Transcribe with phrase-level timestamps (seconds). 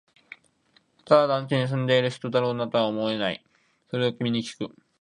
[1.05, 3.19] ただ、団地に住んでいる人だろうなとは思い、
[3.91, 4.75] それを君にきく